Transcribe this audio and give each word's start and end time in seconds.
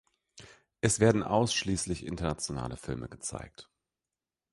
Es 0.81 0.99
werden 0.99 1.21
ausschließlich 1.21 2.07
internationale 2.07 2.75
Filme 2.75 3.07
gezeigt. 3.07 3.69